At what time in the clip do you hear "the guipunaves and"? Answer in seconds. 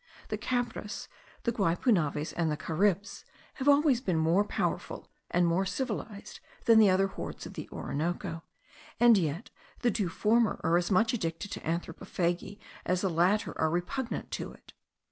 1.43-2.49